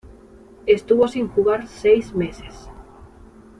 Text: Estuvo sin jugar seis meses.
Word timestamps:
Estuvo 0.65 1.07
sin 1.07 1.27
jugar 1.27 1.67
seis 1.67 2.15
meses. 2.15 2.71